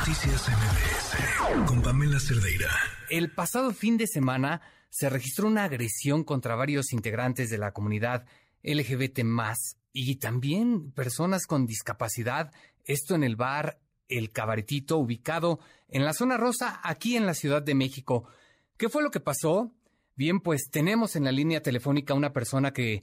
[0.00, 2.70] Noticias MBS con Pamela Cerdeira.
[3.10, 8.24] El pasado fin de semana se registró una agresión contra varios integrantes de la comunidad
[8.62, 9.20] LGBT
[9.92, 12.50] y también personas con discapacidad.
[12.86, 13.78] Esto en el bar
[14.08, 18.26] El Cabaretito, ubicado en la zona rosa, aquí en la Ciudad de México.
[18.78, 19.70] ¿Qué fue lo que pasó?
[20.16, 23.02] Bien, pues tenemos en la línea telefónica una persona que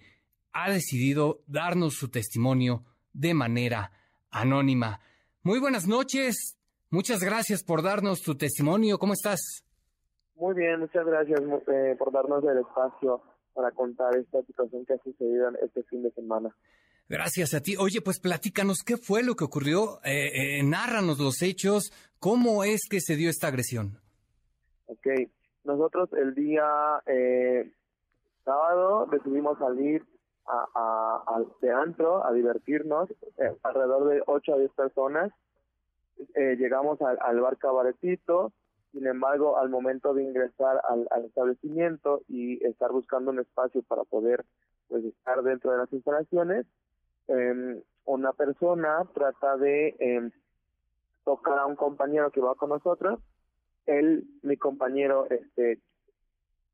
[0.52, 3.92] ha decidido darnos su testimonio de manera
[4.32, 5.00] anónima.
[5.44, 6.58] Muy buenas noches.
[6.90, 8.98] Muchas gracias por darnos tu testimonio.
[8.98, 9.64] ¿Cómo estás?
[10.36, 13.22] Muy bien, muchas gracias eh, por darnos el espacio
[13.54, 16.56] para contar esta situación que ha sucedido este fin de semana.
[17.10, 17.76] Gracias a ti.
[17.78, 22.82] Oye, pues platícanos qué fue lo que ocurrió, eh, eh, nárranos los hechos, cómo es
[22.90, 24.00] que se dio esta agresión.
[24.88, 25.08] Ok,
[25.64, 27.72] nosotros el día eh,
[28.46, 30.06] sábado decidimos salir
[30.48, 35.32] a, a, de antro a divertirnos, eh, alrededor de 8 a 10 personas.
[36.36, 38.52] Eh, llegamos al, al, bar Cabaretito,
[38.92, 44.04] sin embargo, al momento de ingresar al, al, establecimiento y estar buscando un espacio para
[44.04, 44.46] poder
[44.88, 46.66] pues estar dentro de las instalaciones,
[47.28, 50.32] eh, una persona trata de eh,
[51.26, 53.20] tocar a un compañero que va con nosotros.
[53.86, 55.80] Él, mi compañero, este,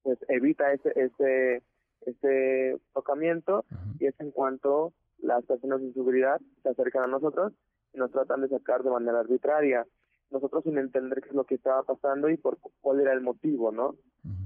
[0.03, 1.63] pues evita ese, ese
[2.05, 3.66] este tocamiento
[4.00, 7.53] y es en cuanto las personas de seguridad se acercan a nosotros
[7.94, 9.86] y nos tratan de sacar de manera arbitraria.
[10.31, 13.72] Nosotros sin entender qué es lo que estaba pasando y por cuál era el motivo,
[13.72, 13.95] ¿no?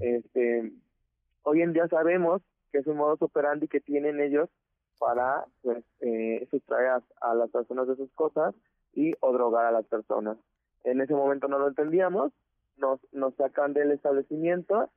[0.00, 0.72] Este,
[1.42, 4.50] hoy en día sabemos que es un modo operandi que tienen ellos
[4.98, 8.54] para pues, eh, sustraer a, las personas de sus cosas
[8.92, 10.36] y o drogar a las personas.
[10.84, 12.32] En ese momento no lo entendíamos,
[12.76, 14.90] nos, nos sacan del establecimiento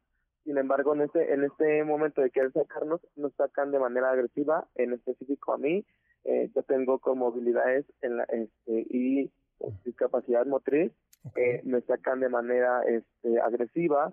[0.43, 4.67] sin embargo, en este, en este momento de querer sacarnos, nos sacan de manera agresiva,
[4.75, 5.85] en específico a mí.
[6.23, 9.31] Eh, yo tengo movilidades en la, este, y
[9.83, 10.91] discapacidad motriz.
[11.35, 14.11] Eh, me sacan de manera este, agresiva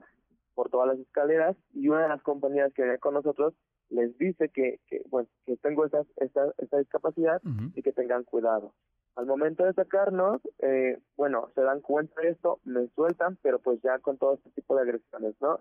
[0.54, 3.54] por todas las escaleras y una de las compañías que viene con nosotros
[3.90, 7.40] les dice que, que, bueno, que tengo esa, esta, esta discapacidad
[7.74, 8.74] y que tengan cuidado.
[9.16, 13.80] Al momento de sacarnos, eh, bueno, se dan cuenta de esto, me sueltan, pero pues
[13.82, 15.60] ya con todo este tipo de agresiones, ¿no?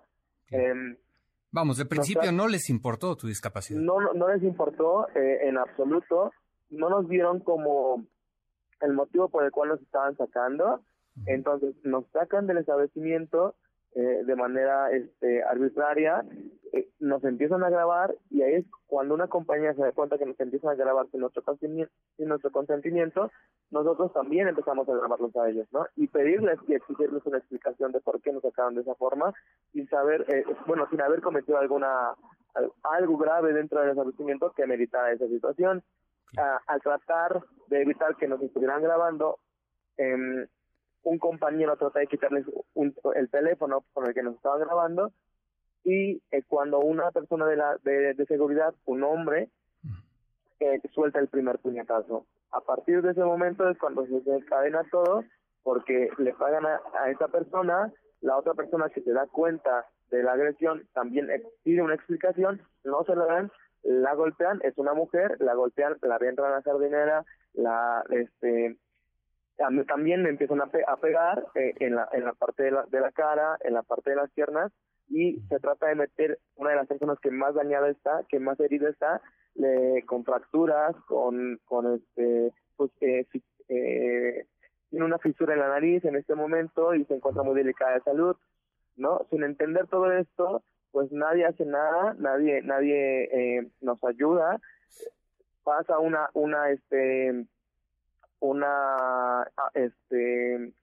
[0.51, 0.97] Em,
[1.51, 3.79] Vamos, de principio no les importó tu discapacidad.
[3.79, 6.31] No, no, les importó eh, en absoluto.
[6.69, 8.05] No nos vieron como
[8.81, 10.81] el motivo por el cual nos estaban sacando.
[11.25, 13.55] Entonces nos sacan del establecimiento
[13.95, 16.23] eh, de manera este, arbitraria,
[16.73, 20.25] eh, nos empiezan a grabar y ahí es cuando una compañía se da cuenta que
[20.25, 23.31] nos empiezan a grabar sin nuestro, sin nuestro consentimiento,
[23.71, 25.85] nosotros también empezamos a grabarlos a ellos, ¿no?
[25.95, 29.33] Y pedirles y exigirles una explicación de por qué nos sacaron de esa forma,
[29.73, 32.15] sin saber, eh, bueno, sin haber cometido alguna
[32.83, 35.83] algo grave dentro del establecimiento que meritara esa situación.
[36.35, 39.39] al tratar de evitar que nos estuvieran grabando,
[39.97, 40.47] eh,
[41.03, 42.45] un compañero trata de quitarles
[43.15, 45.13] el teléfono con el que nos estaba grabando
[45.87, 49.47] y eh, cuando una persona de, la, de, seguridad, un hombre,
[50.59, 52.25] eh, suelta el primer puñetazo.
[52.51, 55.23] A partir de ese momento es cuando se desencadena todo
[55.63, 60.33] porque le pagan a, esa persona, la otra persona que se da cuenta de la
[60.33, 61.29] agresión también
[61.63, 63.51] pide una explicación, no se la dan,
[63.83, 68.75] la golpean, es una mujer, la golpean, la entran a la jardinera, la este
[69.87, 73.11] también me empiezan a, pegar eh, en, la, en la parte de la, de la
[73.11, 74.71] cara, en la parte de las piernas,
[75.09, 78.59] y se trata de meter una de las personas que más dañada está, que más
[78.59, 79.21] herida está,
[80.05, 83.25] con fracturas, con, con este, pues, eh,
[83.69, 84.45] eh,
[84.89, 88.01] tiene una fisura en la nariz en este momento y se encuentra muy delicada de
[88.01, 88.35] salud,
[88.95, 89.25] ¿no?
[89.29, 94.59] Sin entender todo esto, pues nadie hace nada, nadie, nadie eh, nos ayuda,
[95.63, 97.45] pasa una, una, este,
[98.39, 100.73] una ah, este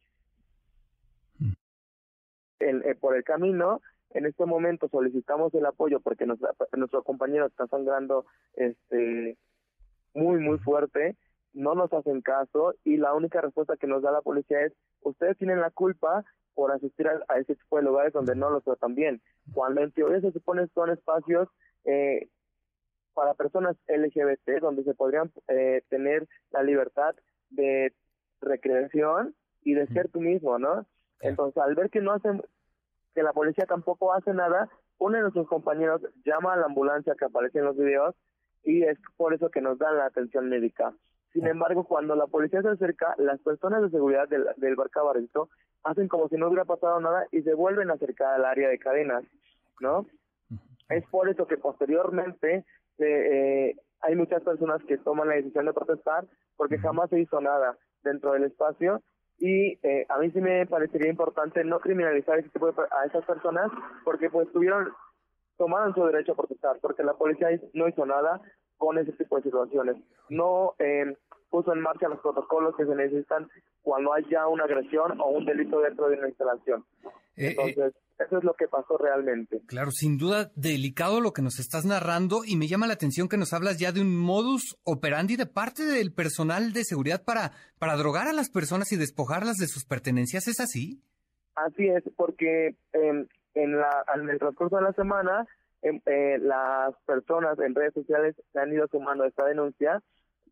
[2.60, 3.80] el, eh, por el camino
[4.14, 9.36] en este momento solicitamos el apoyo porque nuestro compañero está sangrando este
[10.14, 11.16] muy muy fuerte
[11.52, 15.36] no nos hacen caso y la única respuesta que nos da la policía es ustedes
[15.38, 16.24] tienen la culpa
[16.54, 19.20] por asistir a, ese tipo de lugares donde no los tratan bien
[19.52, 21.48] cuando en teoría se supone son espacios
[21.84, 22.28] eh,
[23.14, 27.14] para personas LGBT donde se podrían eh, tener la libertad
[27.50, 27.92] de
[28.40, 30.86] recreación y de ser tú mismo, ¿no?
[31.20, 32.42] Entonces, al ver que no hacen,
[33.14, 34.68] que la policía tampoco hace nada,
[34.98, 38.14] uno de nuestros compañeros llama a la ambulancia que aparece en los videos
[38.64, 40.94] y es por eso que nos dan la atención médica.
[41.32, 45.48] Sin embargo, cuando la policía se acerca, las personas de seguridad del, del bar Cabaretito
[45.82, 48.78] hacen como si no hubiera pasado nada y se vuelven a acercar al área de
[48.78, 49.24] cadenas,
[49.80, 50.06] ¿no?
[50.88, 52.64] Es por eso que posteriormente
[52.98, 56.26] eh, hay muchas personas que toman la decisión de protestar
[56.56, 59.02] porque jamás se hizo nada dentro del espacio
[59.38, 63.24] y eh, a mí sí me parecería importante no criminalizar ese tipo de, a esas
[63.24, 63.70] personas
[64.04, 64.92] porque pues tuvieron
[65.56, 68.40] tomaron su derecho a protestar porque la policía no hizo nada
[68.76, 69.96] con ese tipo de situaciones.
[70.28, 71.16] No eh,
[71.50, 73.48] puso en marcha los protocolos que se necesitan
[73.82, 76.84] cuando haya una agresión o un delito dentro de una instalación
[77.36, 79.60] eh, eh, entonces eso es lo que pasó realmente.
[79.66, 83.36] Claro, sin duda delicado lo que nos estás narrando y me llama la atención que
[83.36, 87.96] nos hablas ya de un modus operandi de parte del personal de seguridad para, para
[87.96, 90.46] drogar a las personas y despojarlas de sus pertenencias.
[90.46, 91.02] ¿Es así?
[91.56, 95.46] Así es, porque en, la, en el transcurso de la semana
[95.82, 100.02] em, eh, las personas en redes sociales han ido sumando esta denuncia,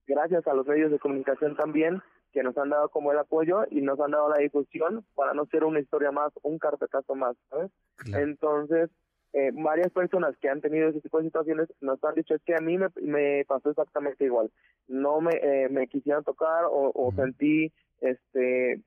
[0.07, 2.03] gracias a los medios de comunicación también,
[2.33, 5.47] que nos han dado como el apoyo y nos han dado la difusión para no
[5.47, 7.71] ser una historia más, un carpetazo más, ¿sabes?
[8.15, 8.91] Entonces,
[9.35, 12.55] eh, varias personas que han tenido ese tipo de situaciones nos han dicho es que
[12.55, 14.51] a mí me, me pasó exactamente igual.
[14.89, 18.83] No me, eh, me quisieron tocar o, sentí este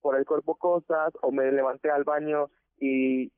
[0.00, 3.30] por el cuerpo cosas o me levanté al baño y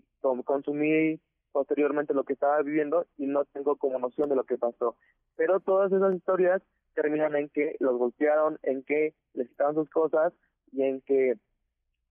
[0.45, 1.21] consumí
[1.53, 4.97] posteriormente lo que estaba viviendo y no tengo como noción de lo que pasó.
[5.37, 6.63] Pero todas esas historias
[6.95, 10.33] terminan en que los golpearon, en que les quitaron sus cosas
[10.73, 11.35] y en que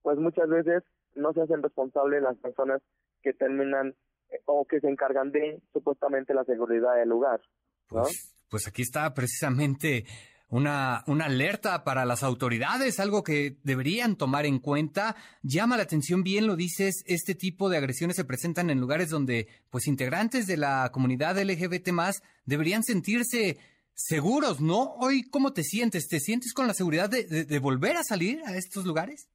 [0.02, 0.84] pues muchas veces
[1.16, 2.82] no se hacen responsables las personas
[3.22, 3.96] que terminan
[4.30, 7.42] eh, o que se encargan de supuestamente la seguridad del lugar.
[7.88, 10.06] Pues, pues aquí está precisamente
[10.50, 15.16] una, una alerta para las autoridades, algo que deberían tomar en cuenta.
[15.42, 19.48] Llama la atención, bien lo dices, este tipo de agresiones se presentan en lugares donde,
[19.72, 23.58] pues, integrantes de la comunidad LGBT más deberían sentirse
[23.96, 24.96] seguros, ¿no?
[25.00, 26.08] Hoy, ¿cómo te sientes?
[26.08, 29.30] ¿Te sientes con la seguridad de, volver a salir a estos lugares?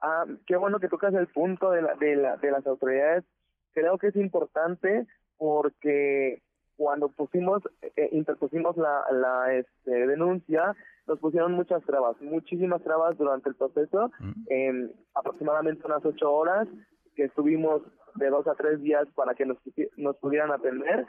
[0.00, 3.24] Ah, qué bueno que tocas el punto de, la, de, la, de las autoridades.
[3.72, 5.06] Creo que es importante
[5.36, 6.42] porque
[6.76, 7.62] cuando pusimos,
[7.96, 10.76] eh, interpusimos la, la este, denuncia,
[11.08, 14.90] nos pusieron muchas trabas, muchísimas trabas durante el proceso, mm.
[15.14, 16.68] aproximadamente unas ocho horas,
[17.16, 17.82] que estuvimos
[18.14, 19.58] de dos a tres días para que nos,
[19.96, 21.04] nos pudieran atender.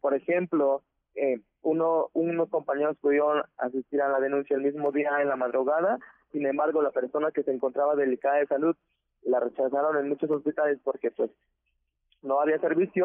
[0.00, 0.82] por ejemplo,
[1.14, 5.98] eh, uno, unos compañeros pudieron asistir a la denuncia el mismo día en la madrugada,
[6.32, 8.76] sin embargo la persona que se encontraba delicada de salud
[9.22, 11.30] la rechazaron en muchos hospitales porque pues
[12.22, 13.04] no había servicio,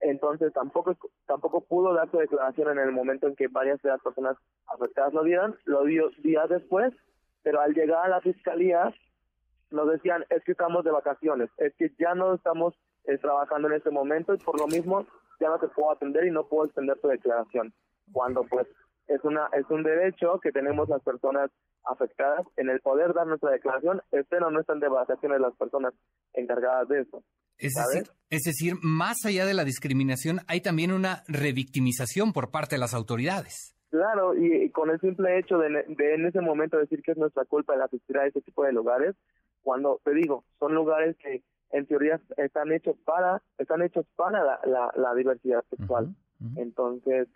[0.00, 0.96] entonces tampoco
[1.26, 4.36] tampoco pudo dar su declaración en el momento en que varias de las personas
[4.66, 6.92] afectadas lo dieron, lo dio días después,
[7.42, 8.92] pero al llegar a la fiscalía
[9.70, 12.74] nos decían es que estamos de vacaciones, es que ya no estamos
[13.04, 15.06] eh, trabajando en este momento y por lo mismo
[15.40, 17.72] ya no te puedo atender y no puedo extender tu declaración.
[18.12, 18.66] Cuando pues
[19.06, 21.50] es una es un derecho que tenemos las personas
[21.84, 25.92] afectadas en el poder dar nuestra declaración, pero no están de vacaciones las personas
[26.32, 27.22] encargadas de eso.
[27.58, 32.76] Es decir, es decir, más allá de la discriminación, hay también una revictimización por parte
[32.76, 33.74] de las autoridades.
[33.90, 37.74] Claro, y, con el simple hecho de, en ese momento decir que es nuestra culpa
[37.74, 39.14] el asistir a ese tipo de lugares,
[39.62, 44.92] cuando te digo, son lugares que en teoría están hechos para están hechos para la,
[44.94, 46.14] la, diversidad sexual.
[46.56, 47.28] Entonces,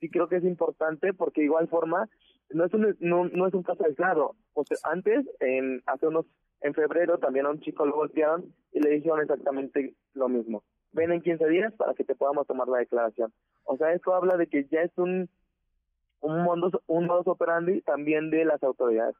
[0.00, 2.08] sí creo que es importante porque de igual forma
[2.50, 4.36] no es un no, no es un caso aislado.
[4.54, 6.26] O antes en hace unos
[6.60, 10.62] en febrero también a un chico lo golpearon y le dijeron exactamente lo mismo.
[10.92, 13.32] Ven en 15 días para que te podamos tomar la declaración.
[13.64, 15.28] O sea, esto habla de que ya es un
[16.20, 19.16] un modus, un modus operandi también de las autoridades.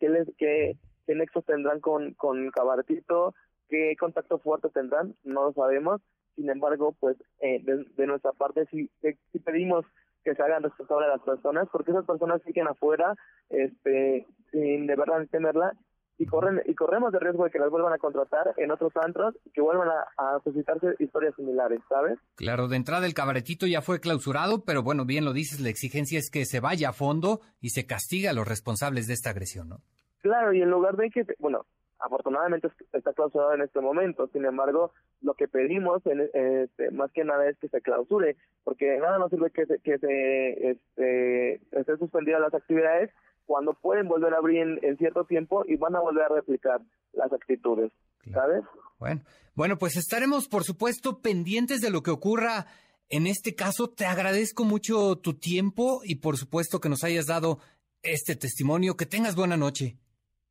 [0.00, 0.76] ¿Qué, les, qué,
[1.06, 3.34] qué nexos tendrán con, con Cabartito?
[3.68, 5.14] ¿Qué contacto fuerte tendrán?
[5.24, 6.00] No lo sabemos.
[6.36, 9.84] Sin embargo, pues eh, de, nuestra parte sí, sí pedimos
[10.24, 13.14] que se hagan responsables a las personas, porque esas personas siguen afuera,
[13.50, 15.74] este, sin de verdad tenerla,
[16.16, 19.34] y corren y corremos el riesgo de que las vuelvan a contratar en otros antros
[19.44, 22.18] y que vuelvan a, suscitarse historias similares, ¿sabes?
[22.36, 26.18] Claro, de entrada el cabaretito ya fue clausurado, pero bueno, bien lo dices, la exigencia
[26.18, 29.68] es que se vaya a fondo y se castiga a los responsables de esta agresión,
[29.68, 29.80] ¿no?
[30.22, 31.66] Claro, y en lugar de que, bueno,
[32.04, 34.28] afortunadamente está clausurado en este momento.
[34.32, 34.92] Sin embargo,
[35.22, 39.30] lo que pedimos en, este, más que nada es que se clausure, porque nada nos
[39.30, 43.10] sirve que se, que se este, estén suspendidas las actividades
[43.46, 46.80] cuando pueden volver a abrir en, cierto tiempo y van a volver a replicar
[47.12, 47.92] las actitudes,
[48.32, 48.64] ¿sabes?
[48.98, 49.22] Bueno,
[49.54, 52.66] bueno, pues estaremos, por supuesto, pendientes de lo que ocurra.
[53.10, 57.58] En este caso, te agradezco mucho tu tiempo y por supuesto que nos hayas dado
[58.02, 58.96] este testimonio.
[58.96, 59.98] Que tengas buena noche.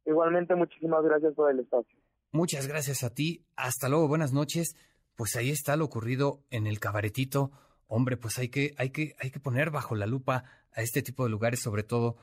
[0.06, 1.98] Igualmente, muchísimas gracias por el espacio.
[2.32, 3.46] Muchas gracias a ti.
[3.56, 4.76] Hasta luego, buenas noches.
[5.16, 7.52] Pues ahí está lo ocurrido en el cabaretito.
[7.88, 11.24] Hombre, pues hay que, hay que, hay que poner bajo la lupa a este tipo
[11.24, 12.18] de lugares, sobre todo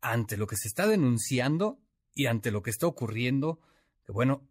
[0.00, 1.78] ante lo que se está denunciando
[2.14, 3.60] y ante lo que está ocurriendo,
[4.04, 4.42] que bueno,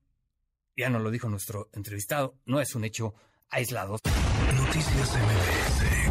[0.75, 3.13] ya nos lo dijo nuestro entrevistado, no es un hecho
[3.49, 3.97] aislado.
[4.55, 6.06] Noticias MBS